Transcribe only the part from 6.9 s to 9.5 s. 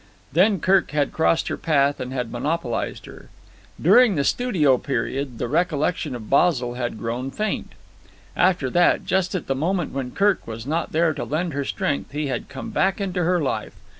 grown faint. After that, just at